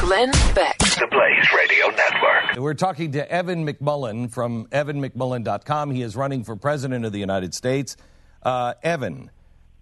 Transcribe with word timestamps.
Glenn 0.00 0.30
Beck. 0.54 0.78
The 0.78 1.06
Blaze 1.10 1.48
Radio 1.56 1.86
Network. 1.88 2.56
We're 2.56 2.74
talking 2.74 3.12
to 3.12 3.30
Evan 3.30 3.66
McMullin 3.66 4.30
from 4.30 4.66
evanmcmullin.com. 4.68 5.90
He 5.90 6.02
is 6.02 6.16
running 6.16 6.42
for 6.44 6.56
president 6.56 7.04
of 7.04 7.12
the 7.12 7.18
United 7.18 7.54
States. 7.54 7.96
Uh, 8.42 8.74
Evan, 8.82 9.30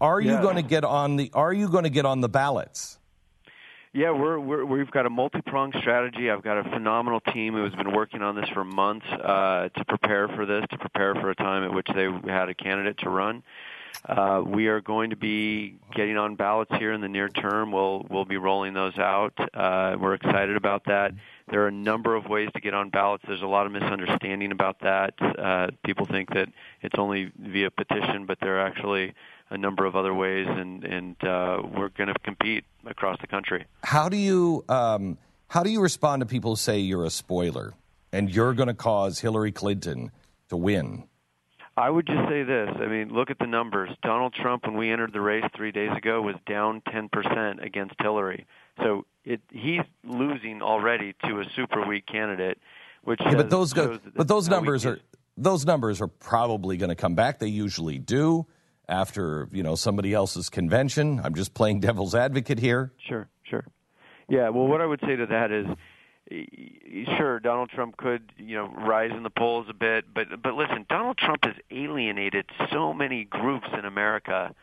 are 0.01 0.21
you 0.21 0.33
Yeah. 0.33 0.43
going 0.43 0.57
to 0.57 0.63
get 0.63 0.85
on 0.85 1.17
the 1.17 1.31
Are 1.35 1.53
you 1.53 1.69
going 1.69 1.85
to 1.85 1.91
get 1.91 2.05
on 2.05 2.21
the 2.21 2.29
ballots? 2.29 2.99
Yeah, 3.95 4.11
we're, 4.11 4.39
we're 4.39 4.65
we've 4.65 4.91
got 4.91 5.07
a 5.07 5.11
multi-pronged 5.11 5.75
strategy. 5.81 6.31
I've 6.31 6.43
got 6.43 6.59
a 6.59 6.65
phenomenal 6.71 7.21
team 7.21 7.55
who 7.55 7.65
has 7.65 7.73
been 7.75 7.93
working 7.93 8.21
on 8.23 8.35
this 8.35 8.49
for 8.53 8.65
months 8.65 9.07
uh, 9.07 9.69
to 9.75 9.85
prepare 9.87 10.29
for 10.29 10.45
this, 10.45 10.65
to 10.71 10.79
prepare 10.79 11.15
for 11.15 11.31
a 11.31 11.35
time 11.35 11.65
at 11.65 11.73
which 11.73 11.87
they 11.95 12.07
had 12.31 12.49
a 12.49 12.55
candidate 12.55 12.99
to 12.99 13.09
run. 13.11 13.43
Uh, 14.07 14.43
we 14.47 14.69
are 14.69 14.81
going 14.81 15.11
to 15.11 15.17
be 15.17 15.77
getting 15.95 16.17
on 16.17 16.35
ballots 16.37 16.71
here 16.79 16.93
in 16.93 17.01
the 17.01 17.09
near 17.09 17.29
term. 17.29 17.73
We'll 17.73 18.07
we'll 18.09 18.25
be 18.25 18.37
rolling 18.37 18.75
those 18.75 18.97
out. 18.99 19.35
Uh, 19.53 19.97
we're 19.99 20.15
excited 20.15 20.57
about 20.57 20.85
that. 20.87 21.13
There 21.51 21.63
are 21.65 21.69
a 21.69 21.73
number 21.73 22.15
of 22.15 22.27
ways 22.27 22.49
to 22.55 22.61
get 22.61 22.75
on 22.75 22.91
ballots. 22.91 23.25
There's 23.27 23.43
a 23.43 23.47
lot 23.47 23.67
of 23.67 23.73
misunderstanding 23.73 24.53
about 24.53 24.81
that. 24.81 25.15
Uh, 25.21 25.69
people 25.85 26.07
think 26.07 26.31
that 26.35 26.49
it's 26.83 26.99
only 26.99 27.33
via 27.39 27.71
petition, 27.71 28.27
but 28.27 28.39
there 28.41 28.59
are 28.59 28.67
actually 28.67 29.15
a 29.51 29.59
number 29.59 29.85
of 29.87 29.97
other 29.97 30.15
ways, 30.15 30.47
and 30.49 30.85
and 30.85 31.17
uh, 31.25 31.63
we're 31.77 31.89
going 31.91 32.09
to 32.09 32.19
compete 32.23 32.65
across 32.87 33.21
the 33.21 33.27
country. 33.27 33.65
How 33.83 34.09
do 34.09 34.17
you 34.17 34.65
um, 34.69 35.19
How 35.49 35.63
do 35.63 35.71
you 35.71 35.81
respond 35.81 36.21
to 36.21 36.27
people 36.27 36.53
who 36.53 36.57
say 36.57 36.79
you're 36.79 37.05
a 37.05 37.11
spoiler 37.11 37.75
and 38.13 38.31
you're 38.31 38.55
going 38.55 38.69
to 38.69 38.75
cause 38.75 39.21
Hillary 39.21 39.53
Clinton 39.53 40.11
to 40.51 40.57
win? 40.57 41.05
I 41.79 41.91
would 41.91 42.07
just 42.07 42.29
say 42.29 42.43
this. 42.43 42.71
I 42.75 42.87
mean, 42.87 43.11
look 43.11 43.31
at 43.31 43.39
the 43.39 43.47
numbers. 43.47 43.91
Donald 44.03 44.35
Trump, 44.35 44.67
when 44.67 44.77
we 44.77 44.91
entered 44.91 45.13
the 45.13 45.21
race 45.21 45.45
three 45.57 45.71
days 45.71 45.97
ago, 45.97 46.21
was 46.21 46.35
down 46.45 46.83
10% 46.89 47.65
against 47.65 47.95
Hillary. 48.01 48.47
So 48.83 49.07
it, 49.25 49.41
he's 49.53 49.83
losing 50.03 50.61
already 50.61 51.15
to 51.25 51.39
a 51.39 51.45
super 51.55 51.87
weak 51.87 52.05
candidate. 52.07 52.59
Which 53.05 53.21
Yeah, 53.25 53.37
but 53.37 53.49
those 53.49 53.73
go, 53.73 53.99
but 54.17 54.27
those 54.27 54.49
numbers 54.49 54.85
are 54.85 54.99
those 55.37 55.65
numbers 55.65 56.01
are 56.01 56.09
probably 56.09 56.77
going 56.77 56.89
to 56.89 56.97
come 56.97 57.15
back. 57.15 57.39
They 57.39 57.47
usually 57.47 57.99
do 57.99 58.47
after 58.89 59.49
you 59.53 59.63
know 59.63 59.77
somebody 59.77 60.13
else's 60.13 60.51
convention. 60.51 61.21
I'm 61.23 61.35
just 61.35 61.55
playing 61.55 61.79
devil's 61.81 62.15
advocate 62.15 62.59
here. 62.59 62.93
Sure, 63.09 63.29
sure. 63.45 63.65
Yeah, 64.29 64.49
well, 64.49 64.67
what 64.67 64.81
I 64.81 64.87
would 64.87 65.01
say 65.01 65.15
to 65.15 65.27
that 65.27 65.53
is, 65.53 65.67
sure, 66.31 67.41
Donald 67.41 67.71
Trump 67.71 67.97
could, 67.97 68.33
you 68.37 68.57
know, 68.57 68.69
rise 68.69 69.13
in 69.13 69.23
the 69.23 69.31
polls 69.31 69.67
a 69.69 69.75
bit, 69.75 70.13
but 70.13 70.43
but 70.43 70.55
listen, 70.55 70.85
Donald 70.89 71.17
Trump 71.19 71.45
has 71.45 71.55
alienated 71.71 72.47
so 72.71 72.93
many 72.93 73.25
groups 73.25 73.69
in 73.73 73.85
America. 73.85 74.55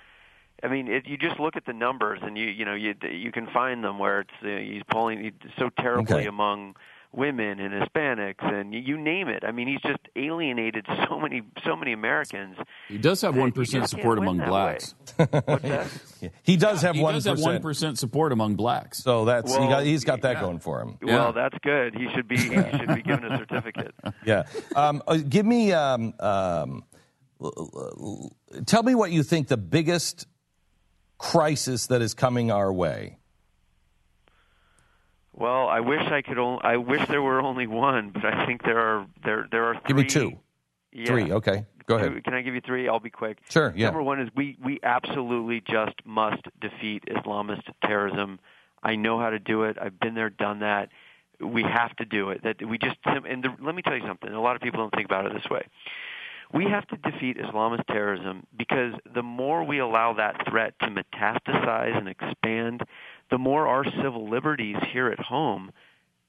I 0.64 0.68
mean, 0.68 0.88
it, 0.88 1.06
you 1.08 1.18
just 1.18 1.40
look 1.40 1.56
at 1.56 1.66
the 1.66 1.74
numbers, 1.74 2.20
and 2.22 2.38
you 2.38 2.46
you 2.46 2.66
know 2.66 2.74
you 2.76 2.96
you 3.10 3.32
can 3.32 3.48
find 3.48 3.84
them 3.84 4.00
where 4.00 4.22
it's 4.22 4.32
uh, 4.44 4.48
he's 4.48 4.84
polling 4.92 5.24
he's 5.24 5.52
so 5.58 5.70
terribly 5.70 6.16
Okay. 6.16 6.28
among 6.28 6.76
women 7.16 7.60
and 7.60 7.74
Hispanics 7.74 8.44
and 8.44 8.74
you, 8.74 8.80
you 8.80 8.98
name 8.98 9.28
it. 9.30 9.44
I 9.44 9.52
mean, 9.52 9.68
he's 9.68 9.82
just 9.82 10.00
alienated 10.16 10.86
so 11.10 11.20
many 11.20 11.42
so 11.66 11.76
many 11.76 11.94
Americans. 11.94 12.58
He 12.90 12.98
does 12.98 13.22
have 13.22 13.36
one 13.38 13.48
you 13.48 13.54
percent 13.54 13.84
just 13.84 13.94
can't 13.94 14.02
support 14.02 14.18
among 14.20 14.38
blacks. 14.38 14.94
way. 15.18 15.26
What's 15.46 15.62
that? 15.64 15.88
He 16.44 16.58
does 16.58 16.82
have 16.82 16.96
He 16.96 17.02
one 17.02 17.14
have 17.22 17.40
one 17.40 17.62
percent 17.62 18.00
support 18.00 18.32
among 18.32 18.56
blacks. 18.56 19.04
So 19.04 19.26
that's 19.26 19.52
he 19.54 19.60
Well, 19.60 19.70
got, 19.70 19.84
he's 19.86 20.04
got 20.04 20.22
that 20.22 20.36
yeah. 20.38 20.42
going 20.42 20.60
for 20.60 20.82
him. 20.82 20.98
Yeah. 21.04 21.16
Well, 21.16 21.34
that's 21.34 21.58
good. 21.62 21.94
He 21.96 22.08
should 22.16 22.28
be 22.28 22.38
he 22.38 22.50
should 22.78 22.94
be 22.96 23.02
given 23.02 23.32
a 23.32 23.38
certificate. 23.38 23.94
Yeah. 24.26 24.44
Um, 24.76 25.04
uh, 25.08 25.18
give 25.18 25.46
me, 25.46 25.72
um, 25.72 26.14
um, 26.20 26.84
l- 27.42 27.54
l- 28.00 28.36
tell 28.66 28.82
me 28.82 28.96
what 28.96 29.12
you 29.12 29.22
think 29.24 29.48
the 29.50 29.58
biggest 29.58 30.26
crisis 31.18 31.88
that 31.88 32.02
is 32.02 32.14
coming 32.14 32.52
our 32.52 32.72
way. 32.74 33.18
Well, 35.36 35.68
I 35.68 35.82
wish 35.82 36.02
I 36.02 36.22
could. 36.22 36.38
Only, 36.38 36.62
I 36.64 36.78
wish 36.78 37.06
there 37.08 37.22
were 37.22 37.42
only 37.42 37.68
one, 37.68 38.12
but 38.12 38.26
I 38.26 38.46
think 38.46 38.64
there 38.64 38.80
are 38.80 39.08
there 39.24 39.48
there 39.52 39.66
are 39.66 39.74
three. 39.74 39.88
Give 39.88 39.98
me 39.98 40.06
two. 40.06 40.40
Yeah. 40.94 41.06
Three. 41.08 41.32
Okay. 41.34 41.66
Go 41.88 41.98
ahead. 41.98 42.24
Can 42.24 42.34
I 42.34 42.42
give 42.42 42.56
you 42.56 42.62
three? 42.62 42.88
I'll 42.88 43.00
be 43.00 43.10
quick. 43.10 43.38
Sure, 43.50 43.72
yeah. 43.76 43.88
Number 43.88 44.02
one 44.02 44.20
is 44.22 44.30
we 44.36 44.58
we 44.64 44.80
absolutely 44.82 45.62
just 45.62 45.96
must 46.06 46.42
defeat 46.60 47.04
Islamist 47.06 47.64
terrorism. 47.84 48.40
I 48.82 48.96
know 48.96 49.20
how 49.20 49.30
to 49.30 49.40
do 49.40 49.64
it. 49.64 49.78
I've 49.80 50.00
been 50.00 50.16
there, 50.16 50.30
done 50.30 50.60
that. 50.60 50.90
We 51.40 51.64
have 51.64 51.96
to 51.98 52.06
do 52.06 52.30
it. 52.30 52.44
That 52.44 52.66
we 52.68 52.78
just 52.78 52.98
and 53.06 53.44
the, 53.44 53.50
let 53.62 53.76
me 53.76 53.82
tell 53.82 53.96
you 53.96 54.08
something. 54.08 54.32
A 54.32 54.42
lot 54.42 54.56
of 54.56 54.62
people 54.62 54.80
don't 54.80 54.94
think 54.96 55.06
about 55.06 55.26
it 55.26 55.34
this 55.34 55.50
way. 55.50 55.68
We 56.54 56.66
have 56.66 56.88
to 56.88 56.98
defeat 56.98 57.38
Islamist 57.38 57.86
terrorism 57.88 58.46
because 58.58 58.94
the 59.14 59.24
more 59.24 59.64
we 59.64 59.80
allow 59.80 60.14
that 60.14 60.48
threat 60.48 60.74
to 60.80 60.88
metastasize 60.88 61.98
and 61.98 62.08
expand, 62.08 62.84
the 63.32 63.38
more 63.38 63.68
our 63.68 63.86
civil 64.02 64.30
liberties 64.30 64.78
here 64.92 65.08
at 65.08 65.20
home 65.20 65.72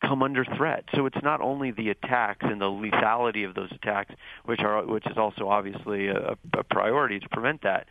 come 0.02 0.22
under 0.22 0.44
threat. 0.44 0.84
So 0.94 1.06
it's 1.06 1.22
not 1.22 1.40
only 1.40 1.70
the 1.70 1.90
attacks 1.90 2.44
and 2.44 2.60
the 2.60 2.66
lethality 2.66 3.48
of 3.48 3.54
those 3.54 3.70
attacks, 3.72 4.14
which 4.44 4.60
are 4.60 4.84
which 4.84 5.06
is 5.06 5.16
also 5.16 5.48
obviously 5.48 6.08
a, 6.08 6.36
a 6.52 6.64
priority 6.64 7.18
to 7.18 7.28
prevent 7.28 7.62
that. 7.62 7.86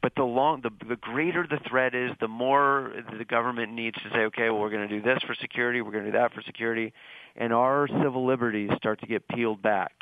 But 0.00 0.14
the 0.16 0.24
long 0.24 0.62
the 0.62 0.70
the 0.86 0.96
greater 0.96 1.46
the 1.46 1.60
threat 1.68 1.94
is, 1.94 2.10
the 2.20 2.28
more 2.28 2.92
the 3.18 3.24
government 3.24 3.72
needs 3.72 3.96
to 4.02 4.10
say, 4.10 4.20
okay, 4.24 4.50
well 4.50 4.60
we're 4.60 4.70
going 4.70 4.88
to 4.88 4.94
do 4.94 5.02
this 5.02 5.22
for 5.26 5.34
security, 5.34 5.80
we're 5.80 5.92
going 5.92 6.04
to 6.04 6.12
do 6.12 6.18
that 6.18 6.32
for 6.32 6.42
security, 6.42 6.92
and 7.36 7.52
our 7.52 7.86
civil 8.02 8.26
liberties 8.26 8.70
start 8.76 9.00
to 9.00 9.06
get 9.06 9.28
peeled 9.28 9.62
back. 9.62 9.92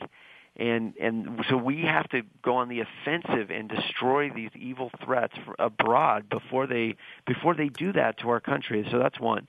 And 0.57 0.95
and 1.01 1.45
so 1.49 1.57
we 1.57 1.83
have 1.83 2.09
to 2.11 2.23
go 2.43 2.57
on 2.57 2.69
the 2.69 2.81
offensive 2.81 3.51
and 3.51 3.69
destroy 3.69 4.31
these 4.31 4.51
evil 4.55 4.91
threats 5.05 5.35
abroad 5.59 6.29
before 6.29 6.67
they 6.67 6.97
before 7.27 7.55
they 7.55 7.69
do 7.69 7.93
that 7.93 8.19
to 8.19 8.31
our 8.31 8.41
country. 8.41 8.87
So 8.91 8.99
that's 8.99 9.19
one. 9.19 9.49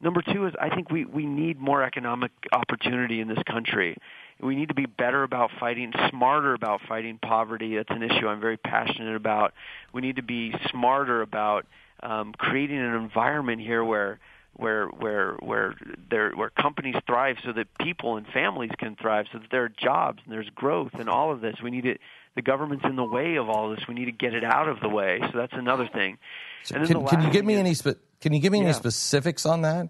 Number 0.00 0.22
two 0.22 0.46
is 0.46 0.54
I 0.60 0.68
think 0.74 0.90
we, 0.90 1.04
we 1.04 1.24
need 1.24 1.58
more 1.58 1.82
economic 1.82 2.30
opportunity 2.52 3.20
in 3.20 3.28
this 3.28 3.42
country. 3.46 3.96
We 4.40 4.54
need 4.54 4.68
to 4.68 4.74
be 4.74 4.84
better 4.84 5.22
about 5.22 5.50
fighting, 5.58 5.92
smarter 6.10 6.52
about 6.52 6.82
fighting 6.86 7.18
poverty. 7.18 7.76
That's 7.76 7.90
an 7.90 8.02
issue 8.02 8.28
I'm 8.28 8.40
very 8.40 8.58
passionate 8.58 9.16
about. 9.16 9.54
We 9.94 10.02
need 10.02 10.16
to 10.16 10.22
be 10.22 10.54
smarter 10.70 11.22
about 11.22 11.64
um, 12.02 12.34
creating 12.36 12.78
an 12.78 12.94
environment 12.94 13.62
here 13.62 13.82
where 13.82 14.18
where 14.56 14.86
where 14.88 15.34
where 15.40 15.74
there 16.10 16.32
where 16.32 16.50
companies 16.50 16.96
thrive 17.06 17.36
so 17.44 17.52
that 17.52 17.66
people 17.78 18.16
and 18.16 18.26
families 18.28 18.70
can 18.78 18.96
thrive 18.96 19.26
so 19.32 19.38
that 19.38 19.48
there 19.50 19.64
are 19.64 19.68
jobs 19.68 20.20
and 20.24 20.32
there's 20.32 20.48
growth 20.54 20.92
and 20.94 21.08
all 21.08 21.32
of 21.32 21.40
this. 21.40 21.56
We 21.62 21.70
need 21.70 21.86
it 21.86 22.00
the 22.34 22.42
government's 22.42 22.84
in 22.84 22.96
the 22.96 23.04
way 23.04 23.36
of 23.36 23.48
all 23.48 23.70
this. 23.70 23.80
We 23.88 23.94
need 23.94 24.06
to 24.06 24.12
get 24.12 24.34
it 24.34 24.44
out 24.44 24.68
of 24.68 24.80
the 24.80 24.88
way. 24.88 25.20
So 25.32 25.38
that's 25.38 25.54
another 25.54 25.88
thing. 25.88 26.18
And 26.72 26.84
then 26.84 26.88
Can, 26.88 27.06
can 27.06 27.22
you 27.22 27.30
give 27.30 27.44
me 27.44 27.54
is- 27.54 27.60
any 27.60 27.74
spe- 27.74 28.00
Can 28.20 28.32
you 28.32 28.40
give 28.40 28.52
me 28.52 28.60
any 28.60 28.72
specifics 28.72 29.46
on 29.46 29.62
that? 29.62 29.88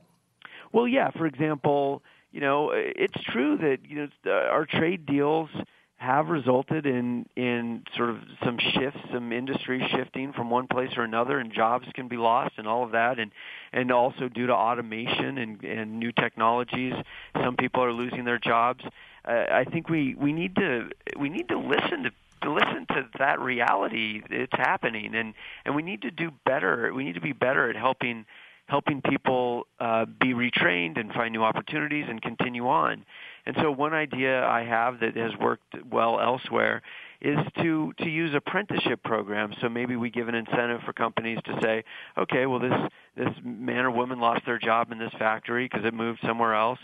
Well, 0.72 0.86
yeah. 0.86 1.10
For 1.10 1.26
example, 1.26 2.02
you 2.32 2.40
know, 2.40 2.70
it's 2.74 3.20
true 3.32 3.56
that 3.58 3.78
you 3.88 3.96
know 3.96 4.32
our 4.32 4.66
trade 4.66 5.06
deals 5.06 5.48
have 5.96 6.28
resulted 6.28 6.84
in 6.84 7.26
in 7.36 7.82
sort 7.96 8.10
of 8.10 8.18
some 8.44 8.58
shifts, 8.58 9.00
some 9.12 9.32
industry 9.32 9.86
shifting 9.96 10.32
from 10.32 10.50
one 10.50 10.66
place 10.66 10.90
or 10.96 11.02
another, 11.02 11.38
and 11.38 11.52
jobs 11.52 11.86
can 11.94 12.08
be 12.08 12.16
lost, 12.16 12.54
and 12.58 12.68
all 12.68 12.84
of 12.84 12.92
that, 12.92 13.18
and 13.18 13.32
and 13.76 13.92
also 13.92 14.28
due 14.28 14.46
to 14.48 14.54
automation 14.54 15.38
and 15.38 15.62
and 15.62 16.00
new 16.00 16.10
technologies, 16.10 16.94
some 17.40 17.56
people 17.56 17.84
are 17.84 17.92
losing 17.92 18.24
their 18.24 18.38
jobs. 18.38 18.82
Uh, 19.24 19.44
I 19.52 19.64
think 19.64 19.88
we 19.88 20.14
we 20.14 20.32
need 20.32 20.56
to 20.56 20.88
we 21.20 21.28
need 21.28 21.48
to 21.50 21.58
listen 21.58 22.04
to 22.04 22.10
to 22.42 22.52
listen 22.52 22.86
to 22.90 23.08
that 23.18 23.40
reality 23.40 24.22
it's 24.28 24.52
happening 24.52 25.14
and 25.14 25.32
and 25.64 25.74
we 25.74 25.82
need 25.82 26.02
to 26.02 26.10
do 26.10 26.30
better 26.44 26.92
we 26.92 27.02
need 27.02 27.14
to 27.14 27.20
be 27.20 27.32
better 27.32 27.70
at 27.70 27.76
helping 27.76 28.26
helping 28.66 29.00
people 29.00 29.66
uh, 29.78 30.04
be 30.04 30.34
retrained 30.34 30.98
and 30.98 31.12
find 31.12 31.32
new 31.32 31.42
opportunities 31.42 32.06
and 32.08 32.20
continue 32.20 32.66
on. 32.66 33.04
And 33.46 33.56
so 33.60 33.70
one 33.70 33.94
idea 33.94 34.44
I 34.44 34.64
have 34.64 35.00
that 35.00 35.16
has 35.16 35.30
worked 35.38 35.76
well 35.88 36.20
elsewhere 36.20 36.82
is 37.26 37.38
to 37.58 37.92
to 37.98 38.08
use 38.08 38.34
apprenticeship 38.34 39.02
programs. 39.02 39.56
So 39.60 39.68
maybe 39.68 39.96
we 39.96 40.10
give 40.10 40.28
an 40.28 40.34
incentive 40.34 40.80
for 40.86 40.92
companies 40.92 41.38
to 41.44 41.58
say, 41.60 41.82
okay, 42.16 42.46
well 42.46 42.60
this 42.60 42.72
this 43.16 43.34
man 43.42 43.84
or 43.84 43.90
woman 43.90 44.20
lost 44.20 44.46
their 44.46 44.58
job 44.58 44.92
in 44.92 44.98
this 44.98 45.12
factory 45.18 45.68
because 45.70 45.84
it 45.84 45.92
moved 45.92 46.20
somewhere 46.24 46.54
else, 46.54 46.78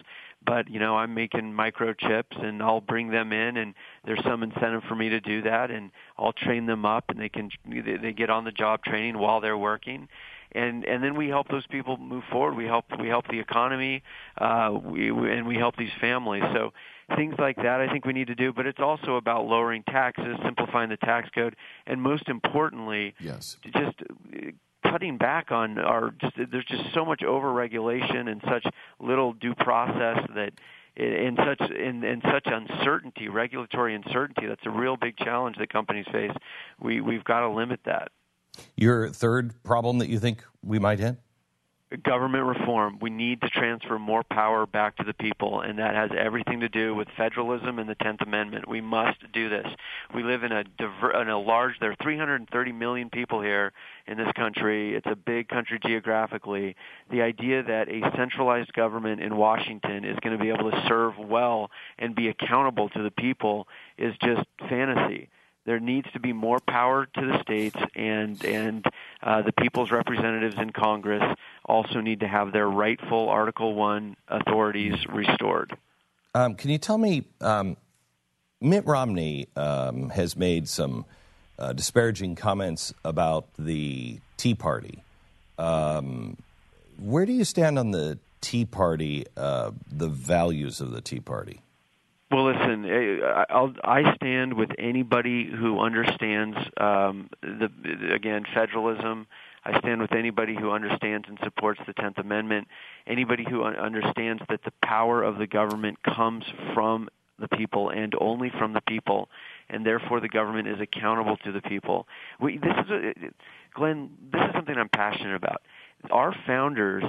but 0.44 0.68
you 0.68 0.80
know 0.80 0.96
I'm 0.96 1.14
making 1.14 1.52
microchips 1.52 2.44
and 2.44 2.60
I'll 2.60 2.80
bring 2.80 3.10
them 3.10 3.32
in 3.32 3.56
and 3.56 3.74
there's 4.04 4.22
some 4.24 4.42
incentive 4.42 4.82
for 4.88 4.96
me 4.96 5.10
to 5.10 5.20
do 5.20 5.42
that 5.42 5.70
and 5.70 5.92
I'll 6.18 6.32
train 6.32 6.66
them 6.66 6.84
up 6.84 7.04
and 7.08 7.20
they 7.20 7.28
can 7.28 7.50
they 7.64 8.12
get 8.12 8.28
on 8.28 8.44
the 8.44 8.52
job 8.52 8.82
training 8.82 9.18
while 9.18 9.40
they're 9.40 9.58
working 9.58 10.08
and 10.54 10.84
and 10.84 11.02
then 11.02 11.16
we 11.16 11.28
help 11.28 11.48
those 11.48 11.66
people 11.66 11.96
move 11.96 12.24
forward. 12.30 12.56
We 12.56 12.64
help 12.64 12.84
we 13.00 13.08
help 13.08 13.26
the 13.28 13.38
economy, 13.38 14.02
uh, 14.38 14.76
we, 14.82 15.10
we 15.10 15.32
and 15.32 15.46
we 15.46 15.56
help 15.56 15.76
these 15.76 15.92
families. 16.00 16.42
So 16.52 16.72
things 17.16 17.34
like 17.38 17.56
that 17.56 17.80
I 17.80 17.88
think 17.92 18.04
we 18.04 18.12
need 18.12 18.28
to 18.28 18.34
do, 18.34 18.52
but 18.52 18.66
it's 18.66 18.80
also 18.80 19.16
about 19.16 19.46
lowering 19.46 19.82
taxes, 19.84 20.36
simplifying 20.44 20.90
the 20.90 20.96
tax 20.96 21.28
code, 21.34 21.56
and 21.86 22.00
most 22.00 22.28
importantly, 22.28 23.14
Yes. 23.20 23.56
just 23.64 24.02
uh, 24.02 24.50
cutting 24.90 25.16
back 25.16 25.50
on 25.50 25.78
our 25.78 26.10
just 26.20 26.34
there's 26.50 26.64
just 26.66 26.92
so 26.94 27.04
much 27.04 27.20
overregulation 27.20 28.28
and 28.30 28.42
such 28.48 28.66
little 29.00 29.32
due 29.32 29.54
process 29.54 30.18
that 30.34 30.52
in 30.96 31.36
such 31.36 31.70
in, 31.70 32.04
in 32.04 32.20
such 32.22 32.46
uncertainty, 32.46 33.28
regulatory 33.28 33.94
uncertainty, 33.94 34.46
that's 34.46 34.66
a 34.66 34.70
real 34.70 34.96
big 34.96 35.16
challenge 35.16 35.56
that 35.58 35.72
companies 35.72 36.06
face. 36.12 36.32
We 36.80 37.00
we've 37.00 37.24
got 37.24 37.40
to 37.40 37.48
limit 37.48 37.80
that. 37.86 38.10
Your 38.76 39.08
third 39.08 39.62
problem 39.62 39.98
that 39.98 40.10
you 40.10 40.18
think 40.18 40.44
we 40.62 40.78
might 40.78 40.98
hit? 40.98 41.16
Government 41.96 42.44
reform. 42.44 42.98
We 43.00 43.10
need 43.10 43.40
to 43.42 43.48
transfer 43.48 43.98
more 43.98 44.22
power 44.22 44.66
back 44.66 44.96
to 44.96 45.04
the 45.04 45.14
people, 45.14 45.60
and 45.60 45.78
that 45.78 45.94
has 45.94 46.10
everything 46.16 46.60
to 46.60 46.68
do 46.68 46.94
with 46.94 47.08
federalism 47.16 47.78
and 47.78 47.88
the 47.88 47.94
Tenth 47.94 48.20
Amendment. 48.20 48.68
We 48.68 48.80
must 48.80 49.18
do 49.32 49.48
this. 49.48 49.66
We 50.14 50.22
live 50.22 50.42
in 50.42 50.52
a 50.52 50.64
diver- 50.64 51.20
in 51.20 51.28
a 51.28 51.38
large. 51.38 51.78
There 51.78 51.90
are 51.90 51.96
330 52.02 52.72
million 52.72 53.10
people 53.10 53.40
here 53.40 53.72
in 54.06 54.16
this 54.16 54.30
country. 54.32 54.94
It's 54.94 55.06
a 55.06 55.16
big 55.16 55.48
country 55.48 55.78
geographically. 55.84 56.76
The 57.10 57.22
idea 57.22 57.62
that 57.62 57.88
a 57.88 58.00
centralized 58.16 58.72
government 58.72 59.20
in 59.20 59.36
Washington 59.36 60.04
is 60.04 60.18
going 60.20 60.36
to 60.36 60.42
be 60.42 60.50
able 60.50 60.70
to 60.70 60.84
serve 60.88 61.18
well 61.18 61.70
and 61.98 62.14
be 62.14 62.28
accountable 62.28 62.88
to 62.90 63.02
the 63.02 63.10
people 63.10 63.68
is 63.98 64.14
just 64.22 64.42
fantasy 64.68 65.28
there 65.64 65.80
needs 65.80 66.10
to 66.12 66.20
be 66.20 66.32
more 66.32 66.58
power 66.60 67.06
to 67.06 67.26
the 67.26 67.40
states, 67.42 67.76
and 67.94 68.42
and 68.44 68.84
uh, 69.22 69.42
the 69.42 69.52
people's 69.52 69.90
representatives 69.90 70.56
in 70.58 70.70
Congress 70.70 71.22
also 71.64 72.00
need 72.00 72.20
to 72.20 72.28
have 72.28 72.52
their 72.52 72.68
rightful 72.68 73.28
Article 73.28 73.74
One 73.74 74.16
authorities 74.28 74.94
restored. 75.08 75.76
Um, 76.34 76.54
can 76.54 76.70
you 76.70 76.78
tell 76.78 76.98
me? 76.98 77.24
Um, 77.40 77.76
Mitt 78.60 78.86
Romney 78.86 79.48
um, 79.56 80.10
has 80.10 80.36
made 80.36 80.68
some 80.68 81.04
uh, 81.58 81.72
disparaging 81.72 82.36
comments 82.36 82.94
about 83.04 83.46
the 83.58 84.20
Tea 84.36 84.54
Party. 84.54 85.02
Um, 85.58 86.36
where 86.98 87.26
do 87.26 87.32
you 87.32 87.44
stand 87.44 87.78
on 87.78 87.90
the 87.90 88.18
Tea 88.40 88.64
Party, 88.64 89.26
uh, 89.36 89.72
the 89.90 90.08
values 90.08 90.80
of 90.80 90.92
the 90.92 91.00
Tea 91.00 91.20
Party? 91.20 91.60
Well, 92.32 92.46
listen, 92.46 92.86
eh, 92.86 93.44
I'll, 93.50 93.74
I 93.84 94.14
stand 94.14 94.54
with 94.54 94.70
anybody 94.78 95.50
who 95.50 95.80
understands 95.80 96.56
um, 96.78 97.28
the 97.42 97.68
again 98.14 98.44
federalism. 98.54 99.26
I 99.66 99.78
stand 99.80 100.00
with 100.00 100.12
anybody 100.12 100.56
who 100.58 100.70
understands 100.70 101.28
and 101.28 101.38
supports 101.44 101.80
the 101.86 101.92
Tenth 101.92 102.16
Amendment. 102.16 102.68
Anybody 103.06 103.44
who 103.48 103.62
understands 103.64 104.42
that 104.48 104.64
the 104.64 104.72
power 104.82 105.22
of 105.22 105.36
the 105.36 105.46
government 105.46 106.02
comes 106.02 106.44
from 106.72 107.10
the 107.38 107.48
people 107.48 107.90
and 107.90 108.14
only 108.18 108.50
from 108.58 108.72
the 108.72 108.80
people, 108.80 109.28
and 109.68 109.84
therefore 109.84 110.20
the 110.20 110.28
government 110.28 110.68
is 110.68 110.80
accountable 110.80 111.36
to 111.38 111.52
the 111.52 111.60
people. 111.60 112.06
We, 112.40 112.56
this 112.56 112.74
is, 112.86 112.90
a, 112.90 113.12
Glenn. 113.74 114.10
This 114.32 114.40
is 114.40 114.54
something 114.54 114.74
I'm 114.74 114.88
passionate 114.88 115.36
about. 115.36 115.60
Our 116.10 116.34
founders 116.46 117.04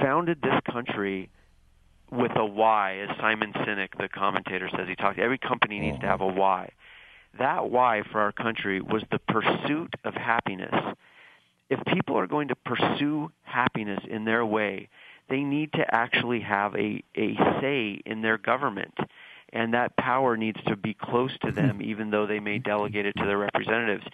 founded 0.00 0.40
this 0.40 0.58
country 0.72 1.28
with 2.10 2.32
a 2.36 2.44
why, 2.44 2.98
as 2.98 3.16
Simon 3.18 3.52
Sinek, 3.52 3.88
the 3.98 4.08
commentator, 4.08 4.68
says. 4.70 4.88
He 4.88 4.96
talks. 4.96 5.18
Every 5.20 5.38
company 5.38 5.78
needs 5.78 6.00
to 6.00 6.06
have 6.06 6.20
a 6.20 6.24
mm-hmm. 6.24 6.38
why. 6.38 6.70
That 7.38 7.70
why 7.70 8.02
for 8.10 8.20
our 8.20 8.32
country 8.32 8.80
was 8.80 9.02
the 9.10 9.18
pursuit 9.18 9.94
of 10.04 10.14
happiness. 10.14 10.74
If 11.70 11.84
people 11.84 12.18
are 12.18 12.26
going 12.26 12.48
to 12.48 12.56
pursue 12.56 13.30
happiness 13.42 14.00
in 14.08 14.24
their 14.24 14.44
way, 14.44 14.88
they 15.28 15.40
need 15.40 15.72
to 15.74 15.94
actually 15.94 16.40
have 16.40 16.74
a, 16.74 17.02
a 17.14 17.36
say 17.60 18.00
in 18.06 18.22
their 18.22 18.38
government. 18.38 18.94
And 19.50 19.72
that 19.72 19.96
power 19.96 20.36
needs 20.36 20.60
to 20.66 20.76
be 20.76 20.92
close 20.92 21.30
to 21.42 21.52
them, 21.52 21.78
mm-hmm. 21.78 21.90
even 21.90 22.10
though 22.10 22.26
they 22.26 22.40
may 22.40 22.58
delegate 22.58 23.06
it 23.06 23.14
to 23.16 23.24
their 23.24 23.38
representatives. 23.38 24.04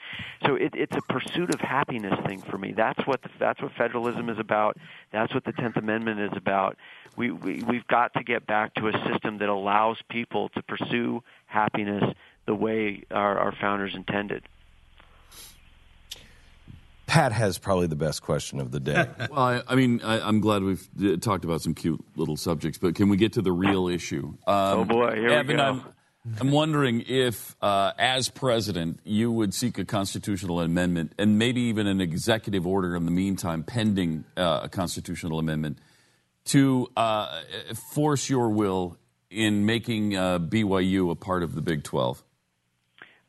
So 0.46 0.54
it, 0.54 0.74
it's 0.74 0.96
a 0.96 1.12
pursuit 1.12 1.52
of 1.52 1.60
happiness 1.60 2.14
thing 2.26 2.40
for 2.40 2.56
me. 2.56 2.72
That's 2.72 3.04
what 3.06 3.22
the, 3.22 3.30
that's 3.40 3.60
what 3.60 3.72
federalism 3.72 4.28
is 4.28 4.38
about. 4.38 4.76
That's 5.12 5.34
what 5.34 5.44
the 5.44 5.52
Tenth 5.52 5.76
Amendment 5.76 6.20
is 6.20 6.30
about 6.36 6.76
we, 7.16 7.30
we 7.30 7.62
we've 7.62 7.86
got 7.86 8.12
to 8.14 8.24
get 8.24 8.46
back 8.46 8.74
to 8.74 8.88
a 8.88 8.92
system 9.10 9.38
that 9.38 9.48
allows 9.48 9.98
people 10.10 10.48
to 10.50 10.62
pursue 10.62 11.22
happiness 11.46 12.04
the 12.46 12.54
way 12.54 13.04
our, 13.10 13.38
our 13.38 13.54
founders 13.60 13.94
intended. 13.94 14.42
Pat 17.06 17.32
has 17.32 17.58
probably 17.58 17.86
the 17.86 17.96
best 17.96 18.22
question 18.22 18.60
of 18.60 18.70
the 18.70 18.80
day. 18.80 19.06
well, 19.30 19.38
I, 19.38 19.62
I 19.68 19.74
mean, 19.74 20.00
I, 20.02 20.26
am 20.26 20.40
glad 20.40 20.62
we've 20.62 20.88
uh, 21.02 21.16
talked 21.16 21.44
about 21.44 21.60
some 21.60 21.74
cute 21.74 22.02
little 22.16 22.36
subjects, 22.36 22.78
but 22.78 22.94
can 22.94 23.08
we 23.08 23.16
get 23.16 23.34
to 23.34 23.42
the 23.42 23.52
real 23.52 23.88
issue? 23.88 24.34
Um, 24.46 24.80
oh 24.80 24.84
boy, 24.84 25.14
here 25.14 25.28
Evan, 25.28 25.46
we 25.46 25.54
go. 25.54 25.62
I'm, 25.62 25.82
I'm 26.40 26.50
wondering 26.50 27.04
if, 27.06 27.54
uh, 27.60 27.92
as 27.98 28.30
president, 28.30 29.00
you 29.04 29.30
would 29.30 29.52
seek 29.52 29.78
a 29.78 29.84
constitutional 29.84 30.60
amendment 30.60 31.12
and 31.18 31.38
maybe 31.38 31.60
even 31.62 31.86
an 31.86 32.00
executive 32.00 32.66
order 32.66 32.96
in 32.96 33.04
the 33.04 33.10
meantime, 33.10 33.62
pending 33.62 34.24
uh, 34.36 34.60
a 34.62 34.68
constitutional 34.70 35.38
amendment, 35.38 35.78
to 36.46 36.88
uh, 36.96 37.40
force 37.92 38.28
your 38.28 38.50
will 38.50 38.96
in 39.30 39.66
making 39.66 40.16
uh, 40.16 40.38
BYU 40.38 41.10
a 41.10 41.14
part 41.14 41.42
of 41.42 41.54
the 41.54 41.62
Big 41.62 41.82
12? 41.84 42.22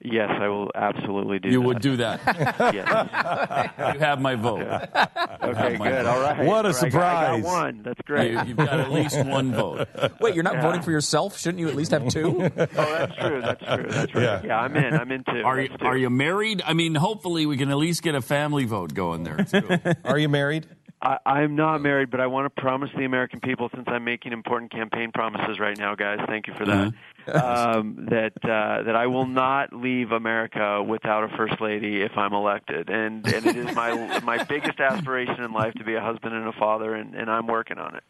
Yes, 0.08 0.30
I 0.30 0.50
will 0.50 0.70
absolutely 0.76 1.40
do 1.40 1.48
that. 1.50 1.52
you 1.54 1.60
that. 1.62 1.66
would 1.66 1.82
do 1.82 1.96
that? 1.98 2.20
yes. 2.76 3.96
You 3.96 4.00
have 4.02 4.22
my 4.22 4.36
vote. 4.36 4.62
Okay, 4.62 5.78
my 5.78 5.90
good. 5.90 6.04
vote. 6.04 6.06
All 6.06 6.22
right. 6.22 6.46
What 6.46 6.66
a 6.66 6.70
I 6.70 6.72
got- 6.72 6.76
I 6.76 6.80
surprise. 6.90 7.42
got 7.44 7.52
one. 7.52 7.82
That's 7.84 8.02
great. 8.02 8.34
You, 8.34 8.42
you've 8.46 8.58
got 8.58 8.80
at 8.82 8.92
least 8.92 9.26
one 9.26 9.52
vote. 9.54 9.88
Wait, 10.22 10.36
you're 10.36 10.44
not 10.44 10.56
Yeah. 10.56 10.62
voting 10.62 10.82
for 10.84 10.92
yourself? 10.92 11.40
Shouldn't 11.40 11.60
you 11.60 11.70
at 11.70 11.76
least 11.76 11.90
have 11.90 12.08
two? 12.10 12.40
oh, 12.44 12.50
that's 12.50 13.16
true. 13.16 13.42
That's 13.42 13.64
true. 13.64 13.86
That's 13.90 14.14
right. 14.14 14.24
Yeah. 14.24 14.42
Yeah, 14.44 14.60
I'm 14.60 14.76
in. 14.76 14.94
I'm 14.94 15.12
in 15.12 15.24
too. 15.24 15.42
Are 15.44 15.60
you, 15.60 15.70
two. 15.70 15.86
are 15.86 15.98
you 15.98 16.12
married? 16.12 16.62
I 16.64 16.74
mean, 16.74 16.94
hopefully 16.94 17.48
we 17.48 17.58
can 17.58 17.72
at 17.72 17.78
least 17.78 18.04
get 18.04 18.14
a 18.14 18.22
family 18.22 18.66
vote 18.66 18.94
going 18.94 19.24
there, 19.24 19.38
too. 19.38 19.68
Are 20.04 20.20
you 20.20 20.30
married? 20.30 20.68
I, 21.06 21.20
I'm 21.24 21.56
not 21.56 21.82
married, 21.82 22.10
but 22.10 22.20
I 22.20 22.26
want 22.26 22.54
to 22.54 22.62
promise 22.62 22.90
the 22.98 23.06
American 23.06 23.40
people, 23.40 23.70
since 23.74 23.84
I'm 23.88 24.04
making 24.04 24.34
important 24.34 24.72
campaign 24.72 25.12
promises 25.14 25.60
right 25.60 25.78
now, 25.78 25.94
guys. 25.94 26.18
Thank 26.28 26.48
you 26.48 26.56
for 26.56 26.66
that. 26.66 26.94
Um, 27.28 28.08
that 28.10 28.34
uh, 28.44 28.84
that 28.84 28.96
I 28.96 29.06
will 29.06 29.28
not 29.28 29.72
leave 29.72 30.12
America 30.12 30.82
without 30.82 31.24
a 31.24 31.36
first 31.38 31.62
lady 31.62 32.02
if 32.02 32.18
I'm 32.18 32.34
elected, 32.34 32.90
and 32.90 33.26
and 33.28 33.46
it 33.46 33.56
is 33.56 33.76
my 33.76 34.20
my 34.24 34.44
biggest 34.44 34.80
aspiration 34.80 35.44
in 35.44 35.52
life 35.52 35.74
to 35.76 35.84
be 35.84 35.94
a 35.94 36.02
husband 36.02 36.34
and 36.34 36.48
a 36.48 36.54
father, 36.54 36.96
and, 36.96 37.14
and 37.14 37.30
I'm 37.30 37.46
working 37.46 37.78
on 37.78 37.96
it. 37.96 38.04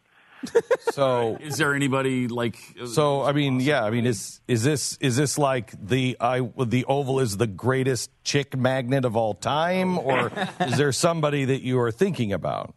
So 0.92 1.38
Is 1.42 1.58
there 1.58 1.74
anybody 1.74 2.28
like. 2.28 2.58
So 2.86 3.24
I 3.24 3.34
mean, 3.34 3.60
yeah, 3.60 3.84
I 3.84 3.90
mean, 3.90 4.06
is 4.06 4.40
is 4.48 4.64
this 4.64 4.98
is 5.02 5.18
this 5.18 5.38
like 5.38 5.72
the 5.82 6.16
I 6.20 6.42
the 6.66 6.86
Oval 6.86 7.20
is 7.20 7.38
the 7.38 7.48
greatest 7.48 8.12
chick 8.24 8.56
magnet 8.56 9.04
of 9.04 9.18
all 9.18 9.34
time, 9.34 9.98
or 9.98 10.32
is 10.62 10.78
there 10.78 10.92
somebody 10.92 11.46
that 11.46 11.62
you 11.62 11.80
are 11.80 11.92
thinking 11.92 12.32
about? 12.32 12.74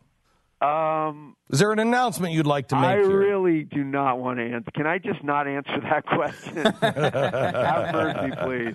Um, 0.61 1.37
Is 1.51 1.61
there 1.61 1.71
an 1.73 1.79
announcement 1.79 2.33
you'd 2.35 2.47
like 2.47 2.69
to 2.69 2.77
make 2.77 2.85
I 2.85 2.97
here? 2.97 3.17
really 3.17 3.63
do 3.63 3.85
not 3.85 4.19
want 4.19 4.39
to 4.39 4.45
answer. 4.45 4.71
Can 4.75 4.87
I 4.87 4.99
just 4.99 5.23
not 5.23 5.47
answer 5.47 5.81
that 5.83 6.05
question? 6.07 6.57
Have 6.83 7.95
mercy, 7.95 8.37
please. 8.43 8.75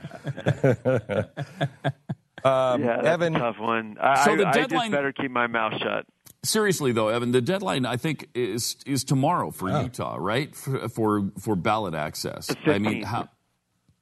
um, 2.45 2.81
Yeah, 2.83 2.95
that's 3.01 3.07
Evan, 3.07 3.35
a 3.35 3.39
tough 3.39 3.59
one. 3.59 3.97
I, 3.99 4.25
So 4.25 4.35
the 4.37 4.45
I, 4.45 4.49
I 4.49 4.53
deadline- 4.53 4.81
just 4.83 4.91
better 4.91 5.11
keep 5.11 5.31
my 5.31 5.47
mouth 5.47 5.73
shut. 5.81 6.05
Seriously, 6.45 6.91
though, 6.91 7.07
Evan, 7.07 7.31
the 7.31 7.41
deadline, 7.41 7.85
I 7.85 7.95
think, 7.95 8.27
is 8.35 8.75
is 8.85 9.05
tomorrow 9.05 9.49
for 9.51 9.69
Utah, 9.81 10.17
right? 10.19 10.53
For, 10.53 10.89
for, 10.89 11.31
for 11.39 11.55
ballot 11.55 11.95
access. 11.95 12.47
The 12.65 12.73
I 12.75 12.79
mean, 12.79 13.03
how. 13.03 13.29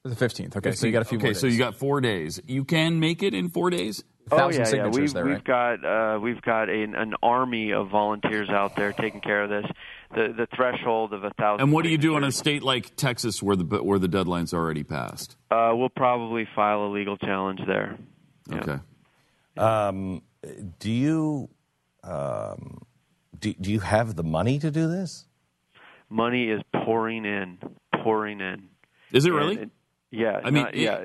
The 0.04 0.16
15th. 0.16 0.56
Okay, 0.58 0.72
so 0.72 0.88
you 0.88 0.92
got 0.94 1.04
a 1.04 1.06
few 1.06 1.20
Okay, 1.20 1.28
more 1.28 1.34
so 1.36 1.46
you 1.46 1.60
got 1.60 1.76
four 1.76 2.02
days. 2.02 2.42
You 2.48 2.66
can 2.66 3.00
make 3.00 3.22
it 3.22 3.36
in 3.36 3.50
four 3.50 3.70
days? 3.70 4.04
Oh 4.32 4.38
thousand 4.38 4.66
yeah, 4.66 4.76
yeah. 4.86 4.88
We've 4.90 5.14
there, 5.14 5.26
we've 5.26 5.34
right? 5.36 5.44
got 5.44 5.86
uh, 5.86 6.20
we've 6.20 6.42
got 6.42 6.70
an, 6.70 6.96
an 6.96 7.14
army 7.22 7.72
of 7.74 7.90
volunteers 7.90 8.50
out 8.50 8.76
there 8.76 8.94
taking 8.94 9.22
care 9.22 9.44
of 9.44 9.50
this. 9.50 9.66
The 10.16 10.34
the 10.36 10.48
threshold 10.56 11.14
of 11.14 11.24
a 11.24 11.30
thousand. 11.32 11.64
And 11.64 11.72
what 11.74 11.84
do 11.84 11.90
you 11.90 11.98
do 11.98 12.18
in 12.18 12.24
a 12.24 12.32
state 12.32 12.64
like 12.64 12.96
Texas 12.96 13.42
where 13.44 13.56
the 13.56 13.64
where 13.84 14.00
the 14.00 14.08
deadline's 14.08 14.54
already 14.54 14.84
passed? 14.84 15.36
Uh, 15.50 15.72
we'll 15.74 15.90
probably 15.90 16.48
file 16.56 16.86
a 16.86 16.90
legal 16.92 17.18
challenge 17.18 17.60
there. 17.68 17.98
Yeah. 18.50 18.58
Okay. 18.58 18.80
um, 19.58 20.22
do 20.80 20.92
you 20.92 21.50
um, 22.04 22.82
do, 23.40 23.54
do 23.54 23.72
you 23.72 23.80
have 23.80 24.16
the 24.16 24.24
money 24.24 24.60
to 24.60 24.72
do 24.72 24.88
this? 24.88 25.26
Money 26.10 26.50
is 26.50 26.62
pouring 26.84 27.26
in, 27.26 27.58
pouring 28.04 28.42
in. 28.42 28.64
Is 29.14 29.26
it 29.26 29.30
And 29.30 29.38
really? 29.38 29.70
yeah. 30.12 30.40
I 30.44 30.50
mean, 30.52 30.64
not- 30.64 30.76
it- 30.76 30.82
yeah. 30.82 31.04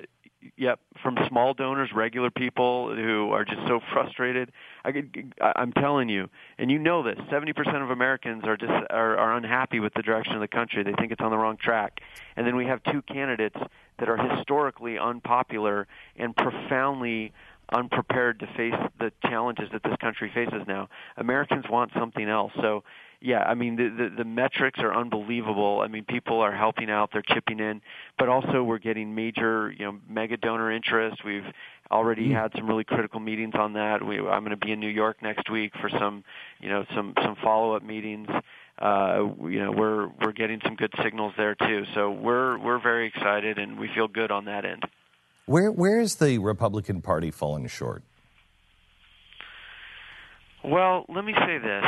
Yep, 0.56 0.80
from 1.02 1.16
small 1.28 1.54
donors, 1.54 1.90
regular 1.94 2.30
people 2.30 2.94
who 2.94 3.30
are 3.32 3.44
just 3.44 3.60
so 3.66 3.80
frustrated. 3.92 4.52
I 4.84 4.92
could, 4.92 5.34
I'm 5.40 5.72
telling 5.72 6.08
you, 6.08 6.28
and 6.58 6.70
you 6.70 6.78
know 6.78 7.02
this. 7.02 7.18
Seventy 7.30 7.52
percent 7.52 7.78
of 7.78 7.90
Americans 7.90 8.44
are 8.44 8.56
just 8.56 8.72
are, 8.90 9.16
are 9.16 9.36
unhappy 9.36 9.80
with 9.80 9.94
the 9.94 10.02
direction 10.02 10.34
of 10.34 10.40
the 10.40 10.48
country. 10.48 10.82
They 10.82 10.92
think 10.92 11.12
it's 11.12 11.20
on 11.20 11.30
the 11.30 11.38
wrong 11.38 11.56
track. 11.56 12.00
And 12.36 12.46
then 12.46 12.56
we 12.56 12.66
have 12.66 12.82
two 12.84 13.02
candidates 13.02 13.56
that 13.98 14.08
are 14.08 14.16
historically 14.16 14.98
unpopular 14.98 15.86
and 16.16 16.36
profoundly 16.36 17.32
unprepared 17.72 18.38
to 18.40 18.46
face 18.56 18.74
the 18.98 19.12
challenges 19.22 19.68
that 19.72 19.82
this 19.82 19.96
country 20.00 20.30
faces 20.32 20.62
now. 20.68 20.88
Americans 21.16 21.64
want 21.68 21.90
something 21.98 22.28
else. 22.28 22.52
So, 22.60 22.84
yeah, 23.20 23.40
I 23.42 23.54
mean 23.54 23.76
the, 23.76 23.88
the 23.88 24.16
the 24.18 24.24
metrics 24.24 24.78
are 24.80 24.94
unbelievable. 24.94 25.80
I 25.82 25.88
mean 25.88 26.04
people 26.04 26.40
are 26.40 26.54
helping 26.54 26.90
out, 26.90 27.10
they're 27.12 27.22
chipping 27.22 27.60
in, 27.60 27.80
but 28.18 28.28
also 28.28 28.62
we're 28.62 28.78
getting 28.78 29.14
major, 29.14 29.70
you 29.70 29.84
know, 29.86 29.98
mega 30.08 30.36
donor 30.36 30.70
interest. 30.70 31.24
We've 31.24 31.46
already 31.90 32.32
had 32.32 32.52
some 32.56 32.66
really 32.66 32.84
critical 32.84 33.20
meetings 33.20 33.54
on 33.54 33.74
that. 33.74 34.04
We, 34.04 34.18
I'm 34.18 34.44
going 34.44 34.50
to 34.50 34.56
be 34.56 34.72
in 34.72 34.80
New 34.80 34.88
York 34.88 35.22
next 35.22 35.50
week 35.50 35.72
for 35.80 35.88
some, 35.88 36.24
you 36.60 36.68
know, 36.68 36.84
some 36.94 37.14
some 37.22 37.36
follow-up 37.42 37.82
meetings. 37.82 38.28
Uh, 38.78 39.28
you 39.44 39.64
know, 39.64 39.72
we're 39.72 40.08
we're 40.20 40.32
getting 40.32 40.60
some 40.64 40.76
good 40.76 40.92
signals 41.02 41.32
there 41.36 41.54
too. 41.54 41.84
So 41.94 42.10
we're 42.10 42.58
we're 42.58 42.80
very 42.80 43.06
excited 43.06 43.58
and 43.58 43.78
we 43.78 43.88
feel 43.94 44.08
good 44.08 44.30
on 44.30 44.44
that 44.46 44.64
end. 44.64 44.82
Where 45.46 45.70
where 45.70 46.00
is 46.00 46.16
the 46.16 46.38
Republican 46.38 47.00
Party 47.00 47.30
falling 47.30 47.66
short? 47.68 48.02
Well, 50.62 51.06
let 51.08 51.24
me 51.24 51.32
say 51.32 51.58
this. 51.58 51.84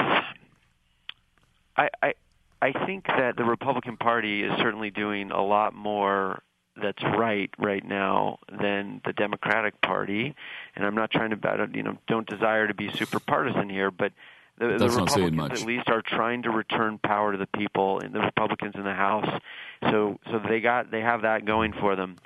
I, 1.78 1.88
I 2.02 2.14
I 2.60 2.86
think 2.86 3.06
that 3.06 3.36
the 3.36 3.44
Republican 3.44 3.96
Party 3.96 4.42
is 4.42 4.52
certainly 4.58 4.90
doing 4.90 5.30
a 5.30 5.42
lot 5.42 5.74
more 5.74 6.42
that's 6.80 7.02
right 7.02 7.50
right 7.58 7.84
now 7.84 8.38
than 8.60 9.00
the 9.04 9.12
Democratic 9.12 9.80
Party, 9.80 10.34
and 10.74 10.84
I'm 10.84 10.94
not 10.94 11.10
trying 11.10 11.30
to 11.30 11.68
you 11.72 11.82
know 11.82 11.96
don't 12.08 12.28
desire 12.28 12.66
to 12.66 12.74
be 12.74 12.90
super 12.90 13.20
partisan 13.20 13.68
here, 13.68 13.90
but 13.90 14.12
the, 14.58 14.76
the 14.76 14.88
Republicans 14.88 15.60
at 15.60 15.66
least 15.66 15.88
are 15.88 16.02
trying 16.02 16.42
to 16.42 16.50
return 16.50 16.98
power 16.98 17.32
to 17.32 17.38
the 17.38 17.46
people, 17.46 18.00
and 18.00 18.12
the 18.12 18.20
Republicans 18.20 18.74
in 18.74 18.82
the 18.82 18.94
House, 18.94 19.40
so 19.82 20.18
so 20.30 20.40
they 20.48 20.60
got 20.60 20.90
they 20.90 21.00
have 21.00 21.22
that 21.22 21.44
going 21.44 21.72
for 21.72 21.94
them. 21.94 22.16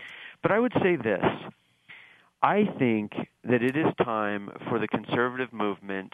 But 0.42 0.50
I 0.52 0.58
would 0.58 0.72
say 0.82 0.96
this. 0.96 1.24
I 2.42 2.64
think 2.78 3.12
that 3.44 3.62
it 3.62 3.76
is 3.76 3.86
time 4.02 4.50
for 4.68 4.80
the 4.80 4.88
conservative 4.88 5.52
movement 5.52 6.12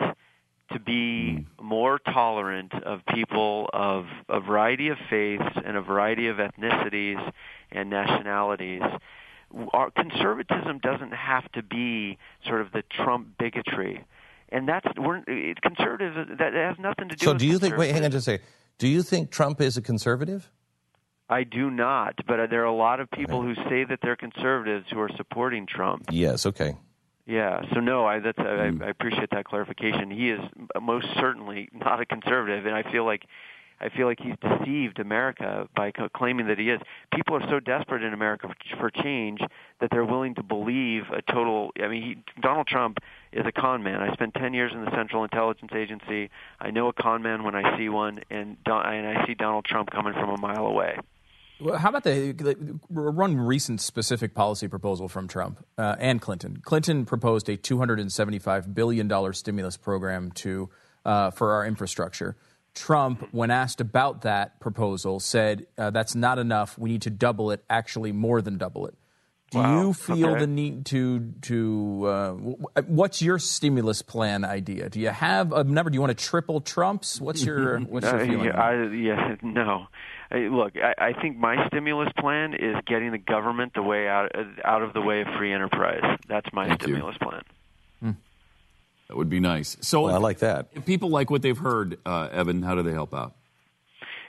to 0.73 0.79
be 0.79 1.37
hmm. 1.37 1.67
more 1.67 1.99
tolerant 2.19 2.75
of 2.85 3.01
people 3.15 3.71
of 3.73 4.07
a 4.29 4.41
variety 4.41 4.89
of 4.89 4.99
faiths 5.09 5.45
and 5.65 5.77
a 5.77 5.81
variety 5.81 6.27
of 6.27 6.39
ethnicities 6.39 7.33
and 7.71 7.91
nationalities. 7.91 8.83
Our 9.73 9.91
conservatism 9.93 10.81
doesn't 10.83 11.13
have 11.13 11.51
to 11.53 11.63
be 11.63 12.19
sort 12.47 12.61
of 12.61 12.73
the 12.73 12.83
Trump 12.91 13.39
bigotry, 13.39 14.05
and 14.51 14.69
that's 14.69 14.87
we're 14.99 15.23
conservative. 15.63 16.39
That 16.39 16.55
has 16.55 16.77
nothing 16.79 17.09
to 17.11 17.17
do. 17.17 17.25
So, 17.25 17.35
do 17.35 17.47
you 17.47 17.59
think? 17.59 17.77
Wait, 17.77 17.93
hang 17.93 18.05
on, 18.05 18.11
just 18.11 18.27
a 18.29 18.33
second. 18.33 18.47
Do 18.79 18.89
you 18.89 19.03
think 19.03 19.31
Trump 19.31 19.61
is 19.61 19.77
a 19.77 19.83
conservative? 19.83 20.51
I 21.31 21.45
do 21.45 21.71
not, 21.71 22.15
but 22.27 22.51
there 22.51 22.63
are 22.63 22.67
a 22.67 22.75
lot 22.75 23.01
of 23.01 23.11
people 23.11 23.41
okay. 23.41 23.49
who 23.49 23.71
say 23.71 23.85
that 23.85 24.01
they're 24.03 24.17
conservatives 24.17 24.87
who 24.91 24.99
are 25.01 25.11
supporting 25.17 25.67
Trump. 25.67 26.07
Yes. 26.11 26.47
Okay. 26.47 26.75
Yeah. 27.29 27.61
So 27.75 27.81
no, 27.81 28.07
I 28.07 28.21
that's. 28.21 28.39
I, 28.39 28.71
hmm. 28.71 28.83
I 28.83 28.89
appreciate 28.89 29.31
that 29.33 29.45
clarification. 29.45 30.11
He 30.11 30.31
is 30.31 30.41
most 30.81 31.07
certainly 31.21 31.69
not 31.75 32.01
a 32.01 32.07
conservative, 32.07 32.65
and 32.65 32.75
I 32.75 32.91
feel 32.91 33.05
like 33.05 33.27
I 33.81 33.91
feel 33.91 34.07
like 34.07 34.19
he's 34.19 34.35
deceived 34.41 34.99
America 34.99 35.69
by 35.77 35.91
co- 35.91 36.09
claiming 36.09 36.47
that 36.47 36.59
he 36.59 36.71
is. 36.71 36.81
People 37.15 37.37
are 37.37 37.47
so 37.51 37.61
desperate 37.61 38.03
in 38.03 38.15
America 38.15 38.49
for 38.81 38.91
change 38.91 39.41
that 39.81 39.91
they're 39.91 40.07
willing 40.07 40.35
to 40.37 40.43
believe 40.43 41.03
a 41.13 41.21
total. 41.21 41.71
I 41.79 41.89
mean, 41.89 42.03
he, 42.03 42.41
Donald 42.41 42.67
Trump 42.67 42.97
is 43.31 43.45
a 43.47 43.53
con 43.53 43.83
man. 43.83 44.01
I 44.01 44.11
spent 44.15 44.33
10 44.33 44.55
years 44.55 44.73
in 44.73 44.85
the 44.85 44.91
Central 44.97 45.23
Intelligence 45.23 45.73
Agency. 45.75 46.31
I 46.59 46.71
know 46.71 46.89
a 46.89 46.95
con 46.95 47.23
man 47.23 47.45
when 47.45 47.55
I 47.55 47.77
see 47.77 47.91
one, 47.91 48.21
and 48.31 48.57
Don, 48.65 48.87
and 48.87 49.07
I 49.07 49.27
see 49.27 49.35
Donald 49.35 49.67
Trump 49.67 49.91
coming 49.91 50.15
from 50.15 50.31
a 50.31 50.39
mile 50.39 50.67
away. 50.67 50.97
How 51.61 51.89
about 51.89 52.05
the 52.05 52.79
one 52.89 53.37
recent 53.37 53.81
specific 53.81 54.33
policy 54.33 54.69
proposal 54.69 55.09
from 55.09 55.27
Trump 55.27 55.65
uh, 55.77 55.97
and 55.99 56.21
Clinton? 56.21 56.59
Clinton 56.63 57.05
proposed 57.05 57.49
a 57.49 57.57
$275 57.57 58.75
billion 58.75 59.33
stimulus 59.35 59.77
program 59.77 60.31
to 60.33 60.71
uh, 61.05 61.31
for 61.33 61.53
our 61.53 61.67
infrastructure. 61.67 62.37
Trump, 62.75 63.29
when 63.33 63.51
asked 63.51 63.81
about 63.81 64.23
that 64.23 64.61
proposal, 64.61 65.19
said 65.19 65.67
uh, 65.77 65.91
that's 65.91 66.15
not 66.15 66.39
enough. 66.39 66.79
We 66.79 66.91
need 66.91 67.03
to 67.03 67.11
double 67.11 67.51
it, 67.51 67.65
actually 67.69 68.13
more 68.13 68.41
than 68.41 68.57
double 68.57 68.87
it. 68.87 68.95
Do 69.51 69.59
wow. 69.59 69.81
you 69.81 69.93
feel 69.95 70.31
okay. 70.31 70.41
the 70.41 70.47
need 70.47 70.85
to 70.87 71.33
to 71.43 72.07
uh, 72.07 72.33
what's 72.87 73.23
your 73.23 73.39
stimulus 73.39 74.03
plan 74.03 74.45
idea? 74.45 74.91
Do 74.91 75.01
you 75.01 75.09
have 75.09 75.53
a 75.53 75.65
number? 75.65 75.89
Do 75.89 75.95
you 75.95 76.03
want 76.03 76.17
to 76.17 76.23
triple 76.23 76.61
Trump's? 76.61 77.19
What's 77.19 77.43
your 77.43 77.79
what's 77.89 78.05
your 78.05 78.27
feeling? 78.27 78.45
yeah, 78.45 78.63
I, 78.63 78.87
yeah, 78.93 79.37
no. 79.43 79.87
Hey, 80.31 80.51
look, 80.51 80.75
I, 80.77 81.13
I 81.13 81.13
think 81.15 81.39
my 81.39 81.67
stimulus 81.69 82.11
plan 82.19 82.53
is 82.53 82.77
getting 82.87 83.13
the 83.13 83.19
government 83.19 83.73
the 83.75 83.83
way 83.83 84.07
out 84.07 84.33
out 84.65 84.83
of 84.83 84.93
the 84.93 85.01
way 85.01 85.23
of 85.23 85.29
free 85.39 85.55
enterprise. 85.55 86.19
That's 86.29 86.53
my 86.53 86.69
Thank 86.69 86.83
stimulus 86.83 87.17
you. 87.19 87.27
plan. 87.27 87.43
Hmm. 88.01 88.11
That 89.09 89.17
would 89.17 89.31
be 89.31 89.41
nice. 89.41 89.79
So 89.81 90.03
well, 90.03 90.15
I 90.15 90.19
like 90.19 90.41
that. 90.41 90.69
If 90.75 90.85
people 90.85 91.09
like 91.09 91.31
what 91.31 91.41
they've 91.41 91.57
heard, 91.57 91.97
uh, 92.05 92.29
Evan, 92.31 92.63
how 92.63 92.75
do 92.75 92.83
they 92.83 92.93
help 92.93 93.15
out? 93.15 93.35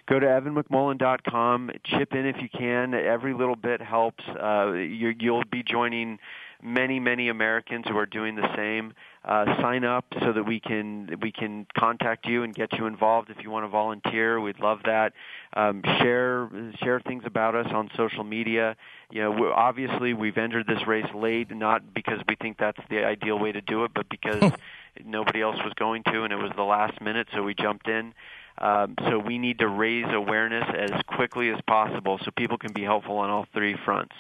Go 0.10 0.20
to 0.20 0.26
evanmcmullin.com, 0.26 1.70
Chip 1.84 2.14
in 2.14 2.26
if 2.26 2.42
you 2.42 2.50
can. 2.50 2.96
Every 2.96 3.36
little 3.36 3.56
bit 3.56 3.80
helps. 3.80 4.24
Uh, 4.28 4.72
you, 4.74 5.14
you'll 5.20 5.44
be 5.52 5.62
joining 5.62 6.18
many, 6.64 7.00
many 7.00 7.30
Americans 7.30 7.86
who 7.88 7.96
are 7.96 8.08
doing 8.08 8.36
the 8.36 8.56
same 8.56 8.94
uh, 9.24 9.46
sign 9.62 9.84
up 9.84 10.06
so 10.22 10.34
that 10.34 10.44
we 10.44 10.60
can 10.60 11.16
we 11.22 11.32
can 11.32 11.68
contact 11.78 12.26
you 12.26 12.42
and 12.42 12.56
get 12.56 12.74
you 12.74 12.88
involved 12.88 13.30
if 13.30 13.44
you 13.44 13.52
want 13.52 13.66
to 13.66 13.68
volunteer. 13.68 14.42
We'd 14.42 14.60
love 14.60 14.80
that. 14.86 15.14
Um, 15.54 15.84
share 16.00 16.50
share 16.82 17.00
things 17.02 17.24
about 17.28 17.54
us 17.54 17.68
on 17.72 17.92
social 17.96 18.24
media. 18.24 18.78
You 19.12 19.22
know, 19.22 19.52
obviously 19.54 20.16
we've 20.16 20.38
entered 20.38 20.66
this 20.66 20.88
race 20.88 21.06
late, 21.14 21.56
not 21.56 21.94
because 21.94 22.20
we 22.28 22.36
think 22.36 22.58
that's 22.58 22.80
the 22.90 23.06
ideal 23.06 23.38
way 23.38 23.52
to 23.52 23.62
do 23.62 23.84
it, 23.84 23.92
but 23.94 24.10
because 24.10 24.52
nobody 25.06 25.42
else 25.42 25.58
was 25.64 25.74
going 25.76 26.02
to, 26.06 26.24
and 26.24 26.34
it 26.34 26.38
was 26.38 26.52
the 26.56 26.64
last 26.64 27.00
minute, 27.00 27.28
so 27.32 27.44
we 27.44 27.54
jumped 27.54 27.88
in. 27.88 28.14
Um, 28.60 28.96
so 29.08 29.20
we 29.20 29.38
need 29.38 29.60
to 29.60 29.68
raise 29.68 30.06
awareness 30.10 30.66
as 30.78 30.92
quickly 31.08 31.50
as 31.50 31.60
possible 31.66 32.20
so 32.24 32.32
people 32.38 32.58
can 32.58 32.74
be 32.74 32.84
helpful 32.84 33.18
on 33.18 33.30
all 33.30 33.46
three 33.54 33.76
fronts. 33.86 34.16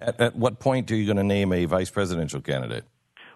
At, 0.00 0.20
at 0.20 0.36
what 0.36 0.60
point 0.60 0.90
are 0.90 0.96
you 0.96 1.06
going 1.06 1.16
to 1.16 1.24
name 1.24 1.52
a 1.52 1.64
vice 1.64 1.90
presidential 1.90 2.40
candidate? 2.40 2.84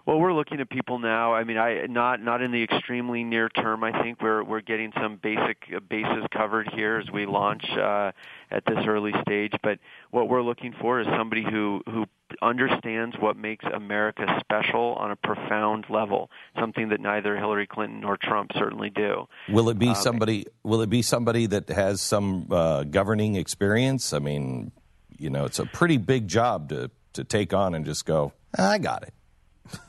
Well, 0.05 0.19
we're 0.19 0.33
looking 0.33 0.59
at 0.59 0.69
people 0.69 0.99
now. 0.99 1.33
I 1.33 1.43
mean, 1.43 1.57
I 1.57 1.87
not 1.87 2.21
not 2.21 2.43
in 2.43 2.51
the 2.51 2.61
extremely 2.61 3.23
near 3.23 3.49
term. 3.49 3.83
I 3.83 4.03
think 4.03 4.21
we're 4.21 4.43
we're 4.43 4.61
getting 4.61 4.93
some 5.01 5.17
basic 5.17 5.57
uh, 5.75 5.79
bases 5.79 6.25
covered 6.31 6.69
here 6.75 6.97
as 6.97 7.09
we 7.11 7.25
launch 7.25 7.65
uh, 7.71 8.11
at 8.51 8.63
this 8.67 8.77
early 8.85 9.13
stage. 9.23 9.53
But 9.63 9.79
what 10.11 10.29
we're 10.29 10.43
looking 10.43 10.75
for 10.79 10.99
is 10.99 11.07
somebody 11.07 11.43
who 11.43 11.81
who 11.87 12.05
understands 12.39 13.15
what 13.19 13.35
makes 13.35 13.65
America 13.65 14.27
special 14.41 14.93
on 14.93 15.09
a 15.09 15.15
profound 15.15 15.85
level, 15.89 16.29
something 16.59 16.89
that 16.89 16.99
neither 16.99 17.35
Hillary 17.35 17.65
Clinton 17.65 18.01
nor 18.01 18.15
Trump 18.15 18.51
certainly 18.53 18.91
do. 18.91 19.27
Will 19.49 19.69
it 19.69 19.79
be 19.79 19.89
um, 19.89 19.95
somebody? 19.95 20.45
Will 20.61 20.81
it 20.81 20.89
be 20.89 21.01
somebody 21.01 21.47
that 21.47 21.69
has 21.69 21.99
some 21.99 22.47
uh, 22.51 22.83
governing 22.83 23.35
experience? 23.35 24.13
I 24.13 24.19
mean, 24.19 24.71
you 25.17 25.31
know, 25.31 25.45
it's 25.45 25.57
a 25.57 25.65
pretty 25.65 25.97
big 25.97 26.27
job 26.27 26.69
to 26.69 26.91
to 27.13 27.23
take 27.23 27.55
on 27.55 27.73
and 27.73 27.85
just 27.85 28.05
go. 28.05 28.33
I 28.55 28.77
got 28.77 29.01
it. 29.01 29.15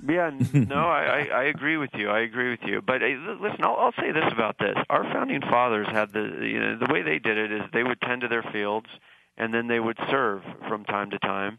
Yeah, 0.07 0.31
no, 0.53 0.89
I, 0.89 1.03
I 1.03 1.41
I 1.41 1.43
agree 1.45 1.77
with 1.77 1.91
you. 1.95 2.09
I 2.11 2.21
agree 2.21 2.51
with 2.51 2.61
you. 2.65 2.83
But 2.83 3.03
uh, 3.03 3.07
listen, 3.41 3.63
I'll, 3.63 3.77
I'll 3.77 3.95
say 3.99 4.13
this 4.13 4.25
about 4.33 4.59
this: 4.59 4.77
our 4.89 5.05
founding 5.05 5.41
fathers 5.43 5.87
had 5.91 6.13
the 6.13 6.23
you 6.43 6.61
know 6.61 6.79
the 6.79 6.93
way 6.93 7.03
they 7.03 7.19
did 7.19 7.37
it 7.37 7.53
is 7.53 7.63
they 7.73 7.83
would 7.83 8.01
tend 8.01 8.23
to 8.23 8.29
their 8.29 8.43
fields, 8.43 8.89
and 9.37 9.53
then 9.53 9.67
they 9.67 9.81
would 9.81 9.99
serve 10.11 10.43
from 10.69 10.85
time 10.85 11.11
to 11.11 11.19
time. 11.19 11.59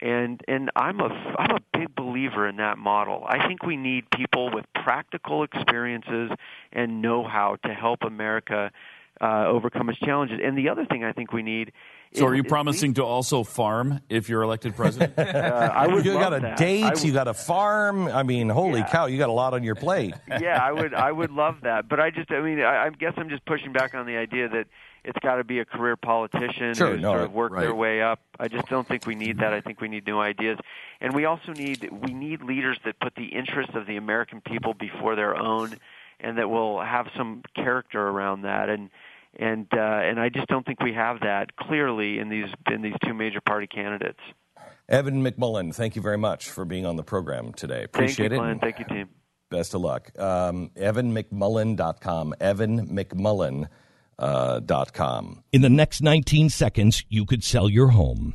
And 0.00 0.40
and 0.48 0.70
I'm 0.74 1.00
a 1.00 1.08
I'm 1.38 1.56
a 1.56 1.60
big 1.72 1.94
believer 1.94 2.48
in 2.48 2.56
that 2.56 2.78
model. 2.78 3.24
I 3.28 3.46
think 3.46 3.62
we 3.62 3.76
need 3.76 4.10
people 4.10 4.50
with 4.52 4.64
practical 4.74 5.44
experiences 5.44 6.30
and 6.72 7.02
know-how 7.02 7.56
to 7.64 7.74
help 7.74 8.02
America 8.02 8.72
uh, 9.20 9.46
overcome 9.46 9.88
its 9.90 9.98
challenges. 10.00 10.40
And 10.42 10.56
the 10.58 10.68
other 10.68 10.86
thing 10.86 11.04
I 11.04 11.12
think 11.12 11.32
we 11.32 11.42
need 11.42 11.72
so, 12.14 12.26
are 12.26 12.34
you 12.34 12.44
promising 12.44 12.94
to 12.94 13.04
also 13.04 13.42
farm 13.42 14.00
if 14.08 14.28
you're 14.28 14.42
elected 14.42 14.76
president? 14.76 15.14
uh, 15.18 15.70
I 15.74 15.86
would. 15.86 16.04
You 16.04 16.12
got 16.14 16.34
a 16.34 16.40
that. 16.40 16.58
date. 16.58 16.84
Would, 16.84 17.02
you 17.02 17.12
got 17.12 17.28
a 17.28 17.34
farm. 17.34 18.08
I 18.08 18.22
mean, 18.22 18.48
holy 18.48 18.80
yeah. 18.80 18.88
cow! 18.88 19.06
You 19.06 19.18
got 19.18 19.30
a 19.30 19.32
lot 19.32 19.54
on 19.54 19.62
your 19.62 19.74
plate. 19.74 20.14
yeah, 20.40 20.60
I 20.62 20.72
would. 20.72 20.92
I 20.92 21.10
would 21.10 21.30
love 21.30 21.62
that. 21.62 21.88
But 21.88 22.00
I 22.00 22.10
just. 22.10 22.30
I 22.30 22.40
mean, 22.42 22.60
I, 22.60 22.86
I 22.86 22.90
guess 22.90 23.14
I'm 23.16 23.30
just 23.30 23.44
pushing 23.46 23.72
back 23.72 23.94
on 23.94 24.06
the 24.06 24.16
idea 24.16 24.48
that 24.48 24.66
it's 25.04 25.18
got 25.20 25.36
to 25.36 25.44
be 25.44 25.58
a 25.60 25.64
career 25.64 25.96
politician 25.96 26.74
sure, 26.74 26.92
who's 26.92 27.00
no, 27.00 27.12
sort 27.12 27.22
of 27.22 27.32
worked 27.32 27.54
right. 27.54 27.62
their 27.62 27.74
way 27.74 28.02
up. 28.02 28.20
I 28.38 28.48
just 28.48 28.68
don't 28.68 28.86
think 28.86 29.06
we 29.06 29.14
need 29.14 29.38
that. 29.38 29.52
I 29.54 29.60
think 29.60 29.80
we 29.80 29.88
need 29.88 30.06
new 30.06 30.18
ideas, 30.18 30.58
and 31.00 31.14
we 31.14 31.24
also 31.24 31.52
need 31.52 31.88
we 31.90 32.12
need 32.12 32.42
leaders 32.42 32.78
that 32.84 33.00
put 33.00 33.14
the 33.14 33.26
interests 33.26 33.74
of 33.74 33.86
the 33.86 33.96
American 33.96 34.42
people 34.42 34.74
before 34.74 35.16
their 35.16 35.34
own, 35.34 35.74
and 36.20 36.36
that 36.36 36.50
will 36.50 36.80
have 36.82 37.08
some 37.16 37.42
character 37.54 38.00
around 38.06 38.42
that. 38.42 38.68
And 38.68 38.90
and 39.38 39.66
uh, 39.72 39.80
and 39.80 40.20
I 40.20 40.28
just 40.28 40.48
don't 40.48 40.64
think 40.64 40.82
we 40.82 40.92
have 40.92 41.20
that 41.20 41.56
clearly 41.56 42.18
in 42.18 42.28
these 42.28 42.48
in 42.70 42.82
these 42.82 42.94
two 43.04 43.14
major 43.14 43.40
party 43.40 43.66
candidates. 43.66 44.20
Evan 44.88 45.24
McMullin, 45.24 45.74
thank 45.74 45.96
you 45.96 46.02
very 46.02 46.18
much 46.18 46.50
for 46.50 46.64
being 46.64 46.84
on 46.84 46.96
the 46.96 47.02
program 47.02 47.52
today. 47.52 47.84
Appreciate 47.84 48.30
thank 48.30 48.42
you, 48.42 48.48
it. 48.48 48.60
Thank 48.60 48.78
you, 48.78 48.84
team. 48.84 49.08
Best 49.50 49.74
of 49.74 49.80
luck. 49.80 50.10
Um, 50.18 50.70
EvanMcMullin.com. 50.76 52.34
EvanMcMullin.com. 52.40 53.68
Uh, 54.18 54.60
dot 54.60 54.92
com. 54.92 55.42
In 55.52 55.62
the 55.62 55.70
next 55.70 56.00
19 56.00 56.50
seconds, 56.50 57.02
you 57.08 57.24
could 57.24 57.42
sell 57.42 57.68
your 57.68 57.88
home 57.88 58.34